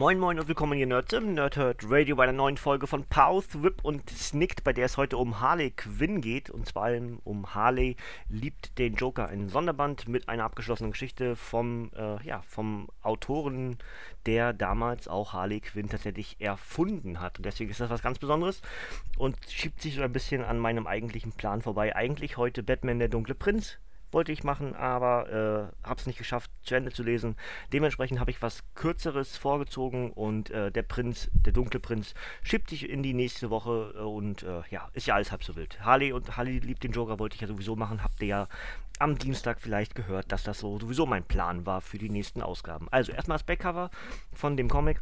[0.00, 3.62] Moin Moin und willkommen hier Nerds im Nerdhurt Radio bei einer neuen Folge von Pause,
[3.62, 6.90] Whip und Snicked, bei der es heute um Harley Quinn geht und zwar
[7.24, 7.96] um Harley
[8.30, 13.76] liebt den Joker, ein Sonderband mit einer abgeschlossenen Geschichte vom, äh, ja, vom Autoren,
[14.24, 17.36] der damals auch Harley Quinn tatsächlich erfunden hat.
[17.36, 18.62] Und deswegen ist das was ganz Besonderes
[19.18, 21.94] und schiebt sich so ein bisschen an meinem eigentlichen Plan vorbei.
[21.94, 23.76] Eigentlich heute Batman der dunkle Prinz,
[24.12, 27.36] wollte ich machen, aber äh, habe es nicht geschafft, zu Ende zu lesen.
[27.72, 32.88] Dementsprechend habe ich was Kürzeres vorgezogen und äh, der Prinz, der dunkle Prinz, schiebt sich
[32.88, 35.80] in die nächste Woche äh, und äh, ja, ist ja alles halb so wild.
[35.80, 38.48] Harley und Harley liebt den Joker, wollte ich ja sowieso machen, habt ihr ja
[38.98, 42.86] am Dienstag vielleicht gehört, dass das so sowieso mein Plan war für die nächsten Ausgaben.
[42.90, 43.90] Also erstmal das Backcover
[44.32, 45.00] von dem Comic.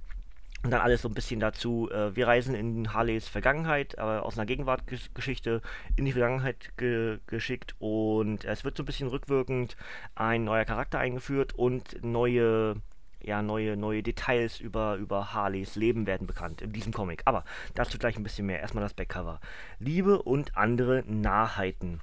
[0.65, 4.37] Und dann alles so ein bisschen dazu, äh, wir reisen in Harleys Vergangenheit, äh, aus
[4.37, 5.63] einer Gegenwartgeschichte
[5.95, 9.77] in die Vergangenheit ge geschickt und es wird so ein bisschen rückwirkend
[10.17, 12.75] ein neuer Charakter eingeführt und neue,
[13.23, 17.23] ja, neue, neue Details über, über Harleys Leben werden bekannt in diesem Comic.
[17.25, 17.45] Aber
[17.77, 18.61] dazu gleich ein bisschen mehr.
[18.61, 19.41] Erstmal das Backcover.
[19.79, 22.01] Liebe und andere Nahheiten.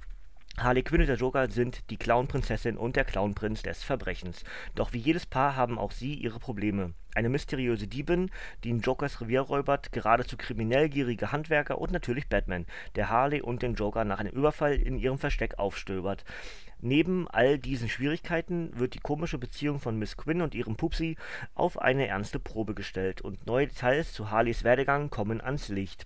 [0.58, 4.46] Harley Quinn und der Joker sind die Clownprinzessin und der Clownprinz des Verbrechens.
[4.74, 6.94] Doch wie jedes Paar haben auch sie ihre Probleme.
[7.14, 8.32] Eine mysteriöse Diebin,
[8.64, 13.64] die in Jokers Revier räubert, geradezu kriminell gierige Handwerker und natürlich Batman, der Harley und
[13.64, 16.24] den Joker nach einem Überfall in ihrem Versteck aufstöbert.
[16.80, 21.18] Neben all diesen Schwierigkeiten wird die komische Beziehung von Miss Quinn und ihrem Pupsi
[21.54, 26.06] auf eine ernste Probe gestellt und neue Details zu Harleys Werdegang kommen ans Licht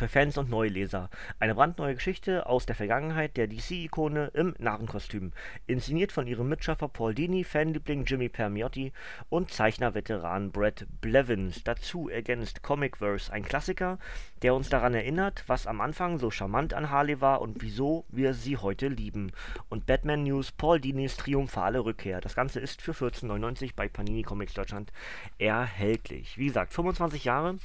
[0.00, 1.10] für Fans und Neuleser.
[1.40, 5.32] Eine brandneue Geschichte aus der Vergangenheit der DC-Ikone im Narrenkostüm.
[5.66, 8.94] Inszeniert von ihrem Mitschaffer Paul Dini, Fanliebling Jimmy Permiotti
[9.28, 11.64] und Zeichnerveteran Brett Blevins.
[11.64, 13.98] Dazu ergänzt Comicverse, ein Klassiker,
[14.40, 18.32] der uns daran erinnert, was am Anfang so charmant an Harley war und wieso wir
[18.32, 19.32] sie heute lieben.
[19.68, 22.22] Und Batman News Paul Dinis triumphale Rückkehr.
[22.22, 24.94] Das Ganze ist für 14,99 bei Panini Comics Deutschland
[25.36, 26.38] erhältlich.
[26.38, 27.58] Wie gesagt, 25 Jahre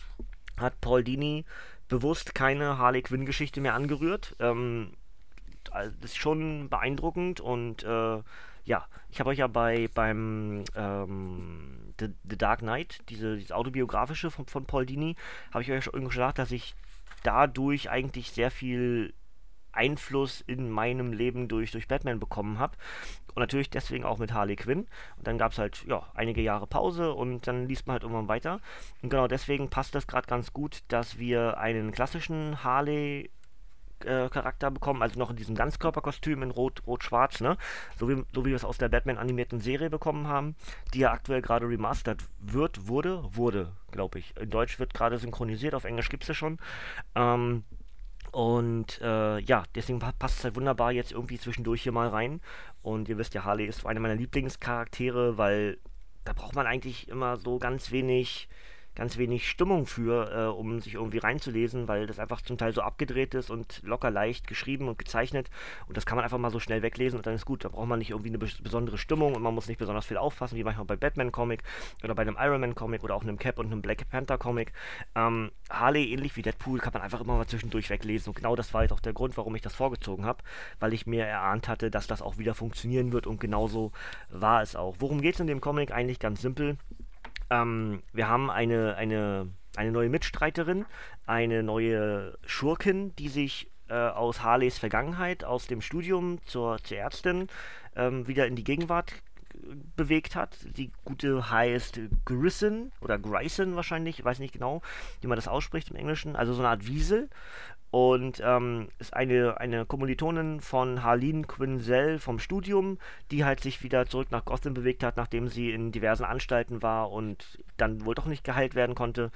[0.58, 1.46] hat Paul Dini
[1.88, 4.36] bewusst keine Harley Quinn-Geschichte mehr angerührt.
[4.40, 4.92] Ähm,
[5.64, 8.22] das ist schon beeindruckend und äh,
[8.66, 14.32] ja, ich habe euch ja bei beim ähm, The, The, Dark Knight, diese, diese autobiografische
[14.32, 15.16] von, von Paul Dini,
[15.52, 16.76] habe ich euch schon gesagt, dass ich
[17.24, 19.14] dadurch eigentlich sehr viel
[19.76, 22.78] Einfluss in meinem Leben durch, durch Batman bekommen habe.
[23.34, 24.88] Und natürlich deswegen auch mit Harley Quinn.
[25.18, 28.30] Und dann gab es halt, ja, einige Jahre Pause und dann liest man halt irgendwann
[28.30, 28.62] weiter.
[29.02, 33.30] Und genau deswegen passt das gerade ganz gut, dass wir einen klassischen Harley
[34.04, 37.58] äh, Charakter bekommen, also noch in diesem Ganzkörperkostüm in Rot, Rot-Schwarz, ne?
[37.98, 40.56] So wie, so wie wir es aus der Batman-animierten Serie bekommen haben,
[40.94, 44.36] die ja aktuell gerade remastert wird, wurde, wurde, glaube ich.
[44.38, 46.60] In Deutsch wird gerade synchronisiert, auf Englisch gibt es ja schon.
[47.16, 47.64] Ähm,
[48.36, 52.42] und äh, ja, deswegen passt es halt wunderbar jetzt irgendwie zwischendurch hier mal rein.
[52.82, 55.78] Und ihr wisst ja, Harley ist einer meiner Lieblingscharaktere, weil
[56.26, 58.50] da braucht man eigentlich immer so ganz wenig
[58.96, 62.82] ganz wenig Stimmung für, äh, um sich irgendwie reinzulesen, weil das einfach zum Teil so
[62.82, 65.50] abgedreht ist und locker leicht geschrieben und gezeichnet.
[65.88, 67.66] Und das kann man einfach mal so schnell weglesen und dann ist gut.
[67.66, 70.58] Da braucht man nicht irgendwie eine besondere Stimmung und man muss nicht besonders viel aufpassen,
[70.58, 71.64] wie manchmal bei Batman-Comic
[72.04, 74.72] oder bei einem Iron Man-Comic oder auch einem Cap und einem Black Panther-Comic.
[75.16, 78.30] Ähm, Harley, ähnlich wie Deadpool, kann man einfach immer mal zwischendurch weglesen.
[78.30, 80.44] Und genau das war jetzt auch der Grund, warum ich das vorgezogen habe,
[80.80, 83.92] weil ich mir erahnt hatte, dass das auch wieder funktionieren wird und genauso
[84.30, 84.96] war es auch.
[85.00, 85.92] Worum geht es in dem Comic?
[85.92, 86.78] Eigentlich ganz simpel.
[87.50, 90.86] Ähm, wir haben eine, eine, eine neue Mitstreiterin,
[91.26, 97.48] eine neue Schurkin, die sich äh, aus Harleys Vergangenheit, aus dem Studium zur, zur Ärztin,
[97.96, 99.14] ähm, wieder in die Gegenwart
[99.96, 100.58] bewegt hat.
[100.78, 104.82] Die gute heißt Grison oder Grison wahrscheinlich, ich weiß nicht genau,
[105.22, 106.36] wie man das ausspricht im Englischen.
[106.36, 107.30] Also so eine Art Wiesel
[107.92, 112.98] und ähm, ist eine, eine Kommilitonin von Harleen Quinzel vom Studium,
[113.32, 117.12] die halt sich wieder zurück nach Gotham bewegt hat, nachdem sie in diversen Anstalten war
[117.12, 119.32] und dann wohl doch nicht geheilt werden konnte.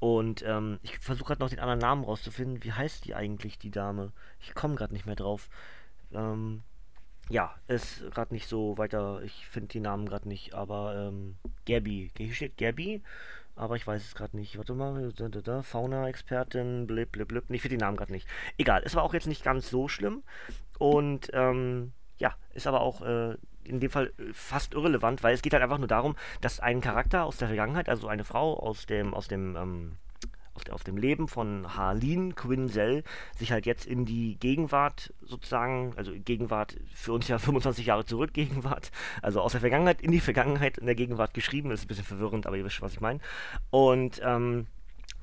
[0.00, 2.64] Und ähm, ich versuche gerade noch den anderen Namen rauszufinden.
[2.64, 4.12] Wie heißt die eigentlich, die Dame?
[4.40, 5.50] Ich komme gerade nicht mehr drauf.
[6.12, 6.62] Ähm,
[7.28, 9.22] ja, ist gerade nicht so weiter.
[9.22, 11.36] Ich finde die Namen gerade nicht, aber ähm,
[11.66, 12.10] Gabby.
[12.16, 13.02] Hier steht Gabby
[13.58, 14.56] aber ich weiß es gerade nicht.
[14.56, 17.44] Warte mal, da, da, da, Fauna-Expertin, blip, blip, blip.
[17.50, 18.28] Ich finde den Namen gerade nicht.
[18.56, 20.22] Egal, es war auch jetzt nicht ganz so schlimm.
[20.78, 25.42] Und ähm, ja, ist aber auch äh, in dem Fall äh, fast irrelevant, weil es
[25.42, 28.86] geht halt einfach nur darum, dass ein Charakter aus der Vergangenheit, also eine Frau aus
[28.86, 29.96] dem, aus dem, ähm,
[30.70, 33.04] aus, dem Leben von Harleen Quinzel
[33.36, 38.32] sich halt jetzt in die Gegenwart sozusagen, also Gegenwart für uns ja 25 Jahre zurück,
[38.32, 38.90] Gegenwart,
[39.22, 42.46] also aus der Vergangenheit in die Vergangenheit in der Gegenwart geschrieben, ist ein bisschen verwirrend,
[42.46, 43.20] aber ihr wisst schon, was ich meine.
[43.70, 44.66] Und ähm,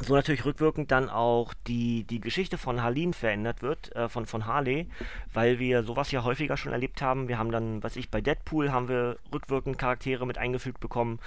[0.01, 4.45] so natürlich rückwirkend dann auch die, die Geschichte von Harleen verändert wird, äh, von, von
[4.45, 4.89] Harley,
[5.33, 7.29] weil wir sowas ja häufiger schon erlebt haben.
[7.29, 11.19] Wir haben dann, was ich, bei Deadpool haben wir rückwirkend Charaktere mit eingefügt bekommen.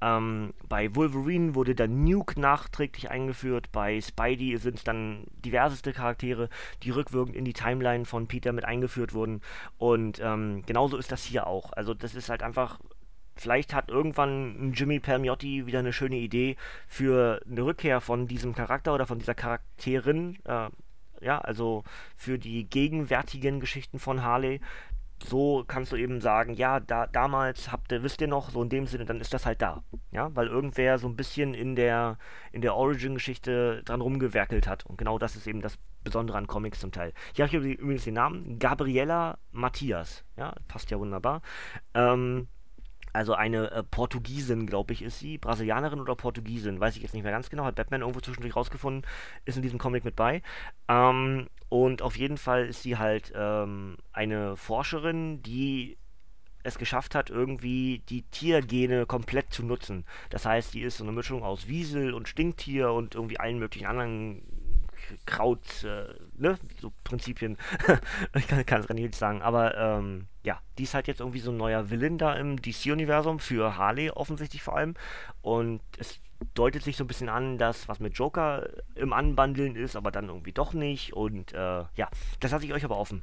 [0.00, 3.70] Ähm, bei Wolverine wurde dann Nuke nachträglich eingeführt.
[3.70, 6.48] Bei Spidey sind es dann diverseste Charaktere,
[6.82, 9.40] die rückwirkend in die Timeline von Peter mit eingeführt wurden.
[9.78, 11.72] Und ähm, genauso ist das hier auch.
[11.74, 12.80] Also das ist halt einfach
[13.36, 16.56] vielleicht hat irgendwann Jimmy Palmiotti wieder eine schöne Idee
[16.88, 20.38] für eine Rückkehr von diesem Charakter oder von dieser Charakterin.
[20.44, 20.68] Äh,
[21.20, 21.84] ja, also
[22.16, 24.60] für die gegenwärtigen Geschichten von Harley.
[25.24, 28.68] So kannst du eben sagen, ja, da, damals habt ihr, wisst ihr noch, so in
[28.68, 29.82] dem Sinne, dann ist das halt da.
[30.10, 32.18] Ja, weil irgendwer so ein bisschen in der,
[32.52, 34.84] in der Origin-Geschichte dran rumgewerkelt hat.
[34.84, 37.12] Und genau das ist eben das Besondere an Comics zum Teil.
[37.34, 40.22] Hier habe ich übrigens den Namen, Gabriella Matthias.
[40.36, 41.40] Ja, passt ja wunderbar.
[41.94, 42.46] Ähm,
[43.16, 45.38] also eine äh, Portugiesin, glaube ich, ist sie.
[45.38, 47.64] Brasilianerin oder Portugiesin, weiß ich jetzt nicht mehr ganz genau.
[47.64, 49.08] Hat Batman irgendwo zwischendurch rausgefunden,
[49.46, 50.42] ist in diesem Comic mit bei.
[50.88, 55.96] Ähm, und auf jeden Fall ist sie halt ähm, eine Forscherin, die
[56.62, 60.04] es geschafft hat, irgendwie die Tiergene komplett zu nutzen.
[60.28, 63.86] Das heißt, die ist so eine Mischung aus Wiesel und Stinktier und irgendwie allen möglichen
[63.86, 64.42] anderen
[65.24, 67.56] Kraut, äh, ne, so Prinzipien.
[68.34, 71.50] ich kann es gar nicht sagen, aber ähm, ja, die ist halt jetzt irgendwie so
[71.50, 74.94] ein neuer Villain da im DC-Universum für Harley offensichtlich vor allem.
[75.42, 76.20] Und es
[76.54, 80.28] deutet sich so ein bisschen an, dass was mit Joker im Anbandeln ist, aber dann
[80.28, 81.12] irgendwie doch nicht.
[81.14, 82.08] Und äh, ja,
[82.40, 83.22] das lasse ich euch aber offen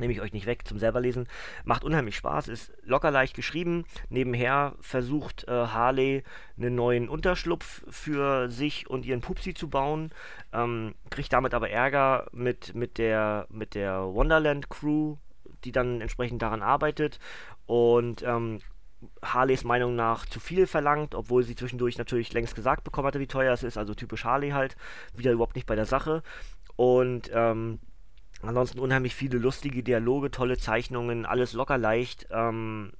[0.00, 1.28] nehme ich euch nicht weg zum selberlesen.
[1.64, 3.84] Macht unheimlich Spaß, ist locker leicht geschrieben.
[4.08, 6.24] Nebenher versucht äh, Harley
[6.56, 10.10] einen neuen Unterschlupf für sich und ihren Pupsi zu bauen,
[10.52, 15.16] ähm, kriegt damit aber Ärger mit, mit, der, mit der Wonderland Crew,
[15.64, 17.18] die dann entsprechend daran arbeitet
[17.66, 18.60] und ähm,
[19.22, 23.26] Harleys Meinung nach zu viel verlangt, obwohl sie zwischendurch natürlich längst gesagt bekommen hatte, wie
[23.26, 24.76] teuer es ist, also typisch Harley halt,
[25.14, 26.22] wieder überhaupt nicht bei der Sache.
[26.76, 27.78] Und ähm,
[28.42, 32.26] Ansonsten unheimlich viele lustige Dialoge, tolle Zeichnungen, alles locker leicht.
[32.30, 32.92] Ähm,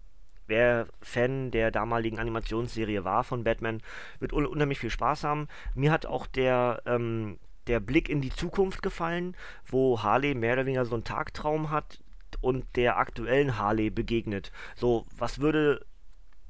[0.47, 3.81] wer Fan der damaligen Animationsserie war von Batman,
[4.19, 5.49] wird un unheimlich viel Spaß haben.
[5.75, 10.67] Mir hat auch der, ähm, der Blick in die Zukunft gefallen, wo Harley mehr oder
[10.67, 12.03] weniger so einen Tagtraum hat
[12.41, 14.53] und der aktuellen Harley begegnet.
[14.77, 15.87] So, was würde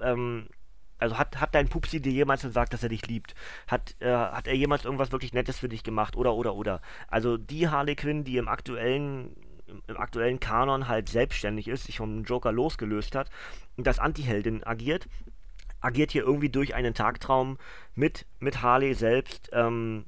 [0.01, 0.49] ähm,
[1.00, 3.35] also hat, hat dein Pupsi dir jemals gesagt, dass er dich liebt?
[3.67, 6.17] Hat, äh, hat er jemals irgendwas wirklich Nettes für dich gemacht?
[6.17, 6.81] Oder, oder, oder.
[7.08, 9.37] Also die Harley Quinn, die im aktuellen,
[9.87, 13.31] im aktuellen Kanon halt selbstständig ist, sich vom Joker losgelöst hat
[13.76, 15.08] und als Antiheldin agiert,
[15.81, 17.58] agiert hier irgendwie durch einen Tagtraum
[17.94, 20.05] mit, mit Harley selbst, ähm,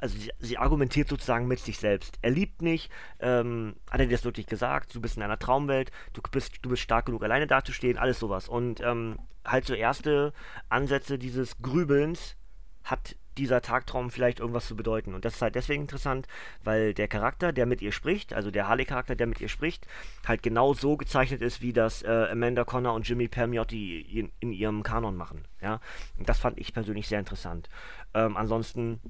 [0.00, 2.18] also sie, sie, argumentiert sozusagen mit sich selbst.
[2.22, 2.90] Er liebt nicht,
[3.20, 6.70] ähm, hat er dir das wirklich gesagt, du bist in einer Traumwelt, du bist, du
[6.70, 8.48] bist stark genug, alleine dazustehen, alles sowas.
[8.48, 10.32] Und ähm, halt so erste
[10.68, 12.36] Ansätze dieses Grübelns
[12.84, 15.14] hat dieser Tagtraum vielleicht irgendwas zu bedeuten.
[15.14, 16.26] Und das ist halt deswegen interessant,
[16.62, 19.86] weil der Charakter, der mit ihr spricht, also der Harley-Charakter, der mit ihr spricht,
[20.26, 24.52] halt genau so gezeichnet ist, wie das äh, Amanda Connor und Jimmy Permiotti in, in,
[24.52, 25.44] ihrem Kanon machen.
[25.60, 25.80] Ja?
[26.18, 27.68] Und das fand ich persönlich sehr interessant.
[28.14, 29.00] Ähm, ansonsten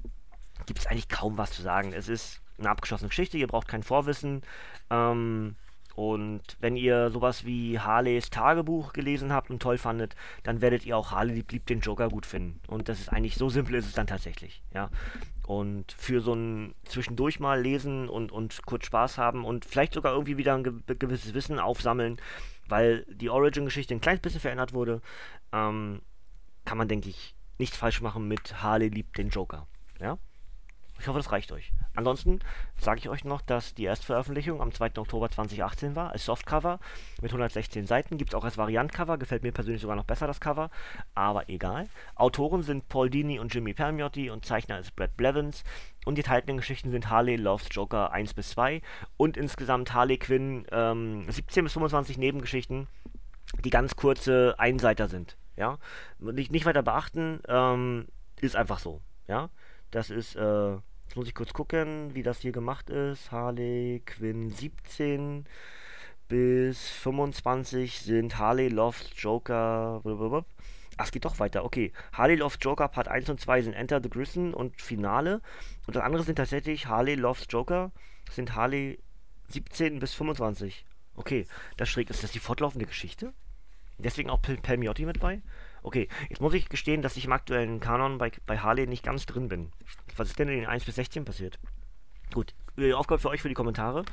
[0.65, 1.91] gibt es eigentlich kaum was zu sagen.
[1.91, 4.43] Es ist eine abgeschlossene Geschichte, ihr braucht kein Vorwissen.
[4.89, 5.55] Ähm,
[5.95, 10.97] und wenn ihr sowas wie Harleys Tagebuch gelesen habt und toll fandet, dann werdet ihr
[10.97, 12.59] auch Harley liebt den Joker gut finden.
[12.67, 14.89] Und das ist eigentlich so simpel ist es dann tatsächlich, ja.
[15.45, 20.13] Und für so ein zwischendurch mal lesen und, und kurz Spaß haben und vielleicht sogar
[20.13, 22.17] irgendwie wieder ein ge gewisses Wissen aufsammeln,
[22.67, 25.01] weil die Origin-Geschichte ein kleines bisschen verändert wurde,
[25.51, 26.01] ähm,
[26.63, 29.67] kann man, denke ich, nichts falsch machen mit Harley liebt den Joker,
[29.99, 30.17] ja.
[31.01, 31.73] Ich hoffe, das reicht euch.
[31.95, 32.41] Ansonsten
[32.77, 34.99] sage ich euch noch, dass die Erstveröffentlichung am 2.
[34.99, 36.79] Oktober 2018 war, als Softcover
[37.23, 38.19] mit 116 Seiten.
[38.19, 40.69] Gibt es auch als Variantcover, gefällt mir persönlich sogar noch besser das Cover,
[41.15, 41.89] aber egal.
[42.13, 45.63] Autoren sind Paul Dini und Jimmy Palmiotti und Zeichner ist Brad Blevins.
[46.05, 48.83] Und die enthaltenen Geschichten sind Harley Loves Joker 1 bis 2
[49.17, 52.87] und insgesamt Harley Quinn ähm, 17 bis 25 Nebengeschichten,
[53.65, 55.35] die ganz kurze Einseiter sind.
[55.57, 55.79] Ja,
[56.19, 58.07] nicht, nicht weiter beachten, ähm,
[58.39, 59.01] ist einfach so.
[59.27, 59.49] Ja,
[59.89, 60.77] das ist äh,
[61.11, 63.33] Jetzt muss ich kurz gucken, wie das hier gemacht ist.
[63.33, 65.45] Harley Quinn 17
[66.29, 69.99] bis 25 sind Harley Loft Joker.
[70.03, 70.45] Blablabla.
[70.95, 71.65] Ach, es geht doch weiter.
[71.65, 71.91] Okay.
[72.13, 75.41] Harley Loft Joker Part 1 und 2 sind Enter the Grison und Finale.
[75.85, 77.91] Und das andere sind tatsächlich Harley Loft Joker.
[78.29, 78.97] sind Harley
[79.49, 80.85] 17 bis 25.
[81.17, 82.09] Okay, das schräg.
[82.09, 83.33] Ist das die fortlaufende Geschichte?
[83.97, 85.41] Deswegen auch Palmiotti mit bei?
[85.83, 89.25] Okay, jetzt muss ich gestehen, dass ich im aktuellen Kanon bei, bei Harley nicht ganz
[89.25, 89.71] drin bin.
[90.17, 91.59] Was ist denn in den 1 bis 16 passiert?
[92.33, 92.53] Gut,
[92.93, 94.05] Aufgabe für euch für die Kommentare.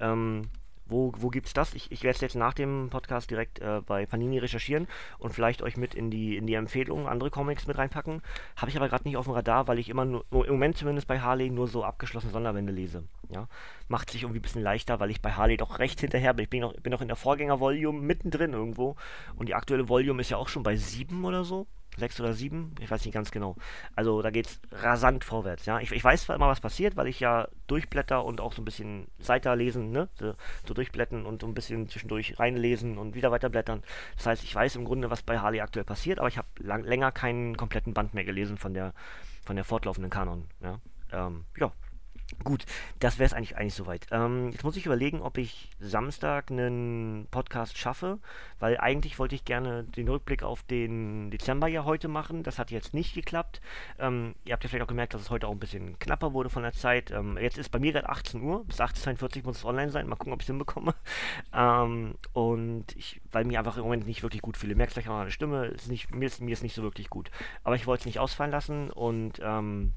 [0.00, 0.48] Ähm,
[0.88, 1.74] wo, wo es das?
[1.74, 4.86] Ich, ich werde es jetzt nach dem Podcast direkt äh, bei Panini recherchieren
[5.18, 8.22] und vielleicht euch mit in die, in die Empfehlungen andere Comics mit reinpacken.
[8.56, 11.08] Habe ich aber gerade nicht auf dem Radar, weil ich immer nur, im Moment zumindest
[11.08, 13.02] bei Harley nur so abgeschlossene Sonderwände lese.
[13.30, 13.48] Ja?
[13.88, 16.44] Macht sich irgendwie ein bisschen leichter, weil ich bei Harley doch recht hinterher bin.
[16.44, 18.94] Ich bin noch, bin noch in der Vorgänger-Volume mittendrin irgendwo
[19.34, 22.74] und die aktuelle Volume ist ja auch schon bei sieben oder so sechs oder sieben,
[22.80, 23.56] ich weiß nicht ganz genau.
[23.94, 25.80] Also da geht es rasant vorwärts, ja.
[25.80, 28.64] Ich, ich, weiß zwar immer, was passiert, weil ich ja durchblätter und auch so ein
[28.64, 30.34] bisschen Seiter lesen, ne, so,
[30.66, 33.82] so durchblättern und so ein bisschen zwischendurch reinlesen und wieder weiterblättern.
[34.16, 37.12] Das heißt, ich weiß im Grunde, was bei Harley aktuell passiert, aber ich habe länger
[37.12, 38.92] keinen kompletten Band mehr gelesen von der,
[39.44, 40.78] von der fortlaufenden Kanon, ja.
[41.12, 41.72] Ähm, ja,
[42.42, 42.64] Gut,
[42.98, 44.06] das wäre es eigentlich, eigentlich soweit.
[44.10, 48.18] Ähm, jetzt muss ich überlegen, ob ich Samstag einen Podcast schaffe,
[48.58, 52.42] weil eigentlich wollte ich gerne den Rückblick auf den Dezember ja heute machen.
[52.42, 53.60] Das hat jetzt nicht geklappt.
[54.00, 56.50] Ähm, ihr habt ja vielleicht auch gemerkt, dass es heute auch ein bisschen knapper wurde
[56.50, 57.12] von der Zeit.
[57.12, 58.64] Ähm, jetzt ist bei mir gerade 18 Uhr.
[58.64, 60.08] Bis 18.42 Uhr muss es online sein.
[60.08, 60.94] Mal gucken, ob ich es hinbekomme.
[61.52, 64.74] Ähm, und ich, weil mir einfach im Moment nicht wirklich gut fühle.
[64.74, 65.66] Merkt vielleicht auch der Stimme.
[65.66, 67.30] Ist nicht, mir, ist, mir ist nicht so wirklich gut.
[67.64, 69.94] Aber ich wollte es nicht ausfallen lassen und ähm,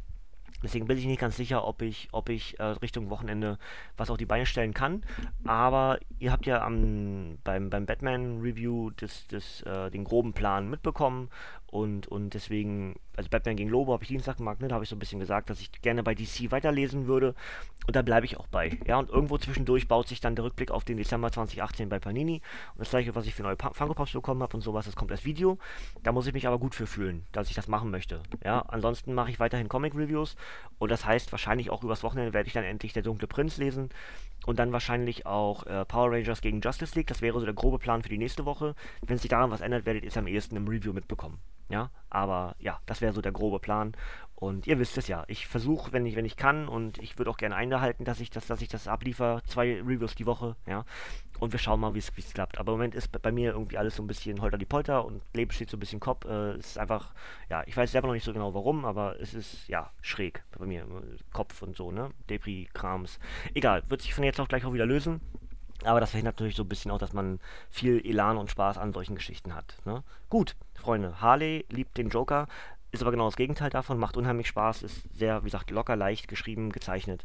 [0.64, 3.58] Deswegen bin ich nicht ganz sicher, ob ich, ob ich äh, Richtung Wochenende
[3.98, 5.04] was auf die Beine stellen kann.
[5.46, 8.92] Aber ihr habt ja am, beim, beim Batman-Review
[9.66, 11.30] äh, den groben Plan mitbekommen.
[11.72, 14.68] Und, und deswegen, also Batman gegen Lobo habe ich Dienstag gemacht, ne?
[14.68, 17.36] da habe ich so ein bisschen gesagt, dass ich gerne bei DC weiterlesen würde.
[17.86, 18.80] Und da bleibe ich auch bei.
[18.88, 22.42] Ja, und irgendwo zwischendurch baut sich dann der Rückblick auf den Dezember 2018 bei Panini.
[22.74, 25.12] Und das gleiche, was ich für neue Funko Pops bekommen habe und sowas, das kommt
[25.12, 25.58] als Video.
[26.04, 28.22] Da muss ich mich aber gut für fühlen, dass ich das machen möchte.
[28.44, 30.36] Ja, ansonsten mache ich weiterhin Comic Reviews.
[30.80, 33.90] Und das heißt, wahrscheinlich auch übers Wochenende werde ich dann endlich Der Dunkle Prinz lesen.
[34.46, 37.08] Und dann wahrscheinlich auch äh, Power Rangers gegen Justice League.
[37.08, 38.76] Das wäre so der grobe Plan für die nächste Woche.
[39.06, 41.40] Wenn sich daran was ändert, werdet ihr es am ehesten im Review mitbekommen.
[41.70, 43.94] Ja, aber ja, das wäre so der grobe Plan.
[44.40, 47.30] Und ihr wisst es ja, ich versuche, wenn ich, wenn ich kann, und ich würde
[47.30, 50.86] auch gerne einhalten, dass ich das, dass ich das abliefer, zwei Reviews die Woche, ja.
[51.40, 52.58] Und wir schauen mal, wie es klappt.
[52.58, 55.22] Aber im Moment ist bei mir irgendwie alles so ein bisschen holter die Polter und
[55.34, 56.26] Leben steht so ein bisschen Kopf.
[56.26, 57.14] Äh, es ist einfach,
[57.50, 60.66] ja, ich weiß selber noch nicht so genau warum, aber es ist, ja, schräg bei
[60.66, 60.86] mir.
[61.34, 62.12] Kopf und so, ne?
[62.30, 63.20] Depri-Krams.
[63.54, 65.20] Egal, wird sich von jetzt auch gleich auch wieder lösen.
[65.84, 68.94] Aber das verhindert natürlich so ein bisschen auch, dass man viel Elan und Spaß an
[68.94, 69.78] solchen Geschichten hat.
[69.86, 70.04] Ne?
[70.30, 72.48] Gut, Freunde, Harley liebt den Joker,
[72.92, 76.28] ist aber genau das Gegenteil davon, macht unheimlich Spaß, ist sehr, wie gesagt, locker, leicht
[76.28, 77.24] geschrieben, gezeichnet.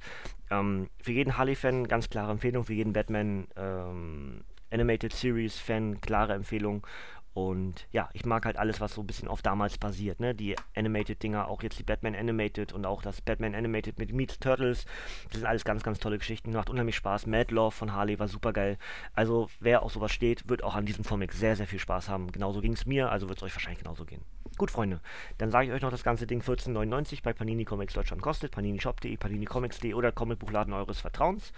[0.50, 6.86] Ähm, für jeden Harley-Fan ganz klare Empfehlung, für jeden Batman ähm, Animated Series-Fan klare Empfehlung.
[7.34, 10.36] Und ja, ich mag halt alles, was so ein bisschen auf damals basiert, ne?
[10.36, 14.86] Die Animated-Dinger, auch jetzt die Batman Animated und auch das Batman Animated mit Meets Turtles.
[15.24, 16.52] Das sind alles ganz, ganz tolle Geschichten.
[16.52, 17.26] Macht unheimlich Spaß.
[17.26, 18.78] Mad Love von Harley war super geil.
[19.14, 22.30] Also, wer auf sowas steht, wird auch an diesem Comic sehr, sehr viel Spaß haben.
[22.30, 24.22] Genauso ging es mir, also wird es euch wahrscheinlich genauso gehen.
[24.56, 25.00] Gut, Freunde,
[25.38, 29.16] dann sage ich euch noch das ganze Ding 14,99 bei Panini Comics Deutschland kostet, paninishop.de,
[29.16, 31.52] paninikomics.de oder Comicbuchladen eures Vertrauens.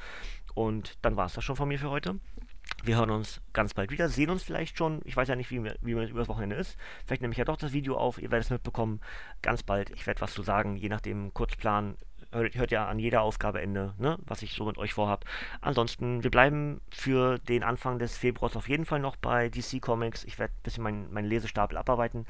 [0.54, 2.18] Und dann war es das schon von mir für heute.
[2.84, 5.00] Wir hören uns ganz bald wieder, sehen uns vielleicht schon.
[5.04, 6.76] Ich weiß ja nicht, wie mir, wie mir übers Wochenende ist.
[7.04, 8.18] Vielleicht nehme ich ja doch das Video auf.
[8.18, 9.00] Ihr werdet es mitbekommen.
[9.42, 9.90] Ganz bald.
[9.90, 11.96] Ich werde was zu sagen, je nachdem Kurzplan
[12.36, 15.24] hört, hört ja an jeder Ausgabe Ende, ne, was ich so mit euch vorhab.
[15.60, 20.24] Ansonsten, wir bleiben für den Anfang des Februars auf jeden Fall noch bei DC Comics.
[20.24, 22.26] Ich werde ein bisschen meinen mein Lesestapel abarbeiten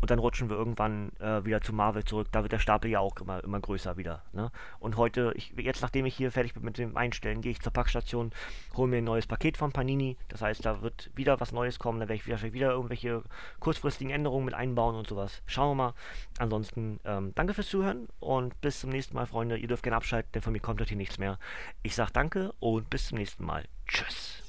[0.00, 2.28] und dann rutschen wir irgendwann äh, wieder zu Marvel zurück.
[2.32, 4.22] Da wird der Stapel ja auch immer, immer größer wieder.
[4.32, 4.50] Ne?
[4.78, 7.72] Und heute, ich, jetzt nachdem ich hier fertig bin mit dem Einstellen, gehe ich zur
[7.72, 8.32] Packstation,
[8.76, 10.16] hole mir ein neues Paket von Panini.
[10.28, 12.00] Das heißt, da wird wieder was Neues kommen.
[12.00, 13.22] Da werde ich wahrscheinlich wieder irgendwelche
[13.60, 15.42] kurzfristigen Änderungen mit einbauen und sowas.
[15.46, 15.94] Schauen wir mal.
[16.38, 20.32] Ansonsten, ähm, danke fürs Zuhören und bis zum nächsten Mal, Freunde, ihr dürft gerne abschalten,
[20.32, 21.38] denn von mir kommt heute nichts mehr.
[21.82, 23.64] Ich sage danke und bis zum nächsten Mal.
[23.86, 24.40] Tschüss.